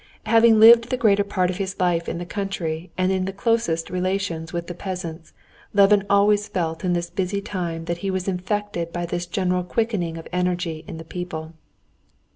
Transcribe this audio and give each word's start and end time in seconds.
Having 0.25 0.59
lived 0.59 0.89
the 0.89 0.97
greater 0.97 1.23
part 1.23 1.51
of 1.51 1.57
his 1.57 1.79
life 1.79 2.09
in 2.09 2.17
the 2.17 2.25
country 2.25 2.89
and 2.97 3.11
in 3.11 3.25
the 3.25 3.31
closest 3.31 3.91
relations 3.91 4.51
with 4.51 4.65
the 4.65 4.73
peasants, 4.73 5.31
Levin 5.75 6.07
always 6.09 6.47
felt 6.47 6.83
in 6.83 6.93
this 6.93 7.11
busy 7.11 7.39
time 7.39 7.85
that 7.85 7.99
he 7.99 8.09
was 8.09 8.27
infected 8.27 8.91
by 8.91 9.05
this 9.05 9.27
general 9.27 9.63
quickening 9.63 10.17
of 10.17 10.27
energy 10.33 10.83
in 10.87 10.97
the 10.97 11.05
people. 11.05 11.53